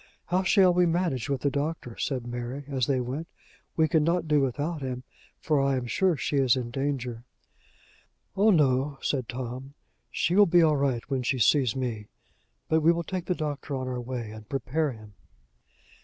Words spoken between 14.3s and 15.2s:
and prepare him."